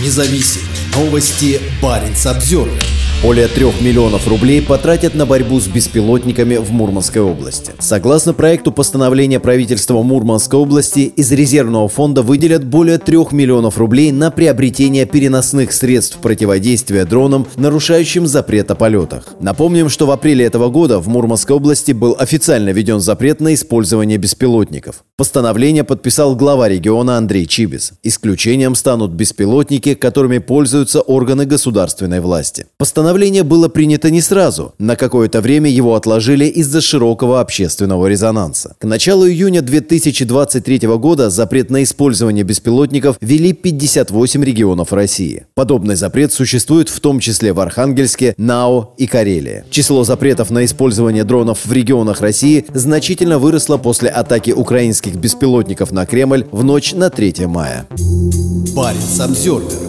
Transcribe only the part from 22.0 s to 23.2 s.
официально введен